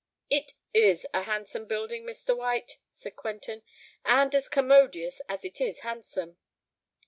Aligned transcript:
"It 0.31 0.53
is 0.73 1.05
a 1.13 1.21
handsome 1.21 1.67
building, 1.67 2.05
Mr. 2.05 2.35
White," 2.35 2.79
said 2.89 3.15
Quentin; 3.15 3.61
"and 4.03 4.33
as 4.33 4.49
commodious 4.49 5.21
as 5.29 5.45
it 5.45 5.61
is 5.61 5.81
handsome." 5.81 6.37